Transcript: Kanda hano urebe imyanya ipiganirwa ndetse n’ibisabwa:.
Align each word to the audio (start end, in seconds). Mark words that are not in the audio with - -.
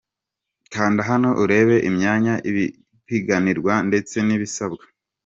Kanda 0.73 1.01
hano 1.09 1.29
urebe 1.43 1.75
imyanya 1.89 2.33
ipiganirwa 2.49 3.73
ndetse 3.87 4.15
n’ibisabwa:. 4.27 4.83